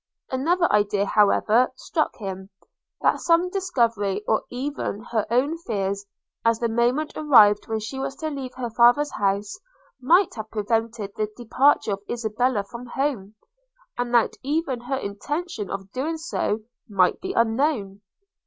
[0.31, 2.49] Another idea however struck him,
[3.01, 6.07] that some discovery, or even her own fears,
[6.43, 9.59] as the moment arrived when she was to leave her father's house,
[10.01, 13.35] might have prevented the departure of Isabella from home;
[13.95, 18.01] and that even her intention of doing so might be unknown.